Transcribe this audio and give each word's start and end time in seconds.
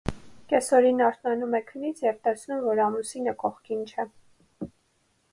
Կեսօրին 0.51 1.01
արթնանում 1.07 1.51
է 1.59 1.59
քնից 1.67 2.01
և 2.05 2.17
տեսնում, 2.27 2.63
որ 2.69 2.81
ամուսինը 2.85 3.35
կողքին 3.43 3.83
չէ։ 3.91 4.07